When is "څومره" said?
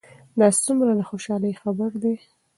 0.65-0.91